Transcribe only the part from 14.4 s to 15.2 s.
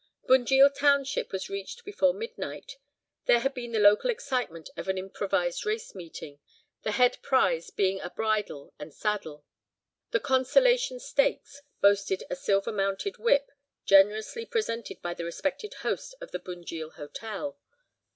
presented by